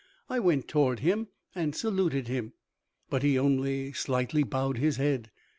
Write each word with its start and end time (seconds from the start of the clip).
I 0.31 0.39
went 0.39 0.67
toward 0.67 1.01
him 1.01 1.27
and 1.53 1.75
saluted 1.75 2.27
him, 2.27 2.53
but 3.11 3.21
he 3.21 3.37
only 3.37 3.93
slightly 3.93 4.41
bowed 4.41 4.79
his 4.79 4.97
head. 4.97 5.29